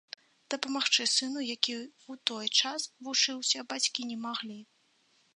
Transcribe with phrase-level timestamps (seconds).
[0.51, 4.57] Дапамагчы сыну, які ў той час вучыўся, бацькі не маглі.